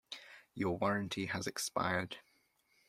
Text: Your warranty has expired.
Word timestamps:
Your 0.55 0.79
warranty 0.79 1.27
has 1.27 1.45
expired. 1.45 2.17